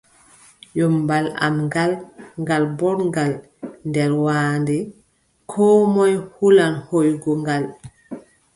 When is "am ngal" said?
1.45-1.91